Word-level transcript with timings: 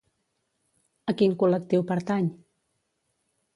A 1.13 1.15
quin 1.19 1.35
col·lectiu 1.45 1.85
pertany? 1.93 2.33